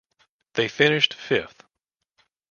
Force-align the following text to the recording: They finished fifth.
They 0.55 0.67
finished 0.67 1.13
fifth. 1.13 1.63